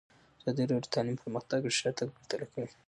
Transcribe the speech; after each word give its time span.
ازادي 0.39 0.63
راډیو 0.69 0.85
د 0.91 0.93
تعلیم 0.95 1.15
پرمختګ 1.23 1.59
او 1.65 1.73
شاتګ 1.79 2.07
پرتله 2.15 2.45
کړی. 2.51 2.67